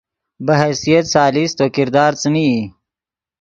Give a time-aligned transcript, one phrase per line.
[0.45, 2.59] بہ حیثیت ثالث تو کردار څیمین ای